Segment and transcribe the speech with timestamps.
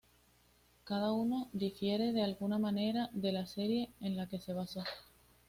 [0.83, 4.83] Cada uno difiere de alguna manera de la serie en la que se basó.